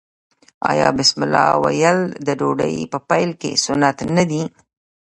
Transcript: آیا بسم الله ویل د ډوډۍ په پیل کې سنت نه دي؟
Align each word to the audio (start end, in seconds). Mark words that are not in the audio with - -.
آیا 0.71 0.87
بسم 0.97 1.19
الله 1.25 1.47
ویل 1.63 1.99
د 2.27 2.27
ډوډۍ 2.39 2.75
په 2.91 2.97
پیل 3.09 3.29
کې 3.41 3.61
سنت 3.65 3.97
نه 4.15 4.23
دي؟ 4.29 4.43